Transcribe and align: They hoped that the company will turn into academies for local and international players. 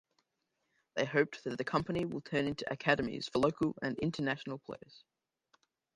They 0.95 1.05
hoped 1.05 1.43
that 1.43 1.59
the 1.59 1.63
company 1.63 2.05
will 2.05 2.21
turn 2.21 2.47
into 2.47 2.73
academies 2.73 3.27
for 3.29 3.37
local 3.37 3.75
and 3.83 3.99
international 3.99 4.57
players. 4.57 5.03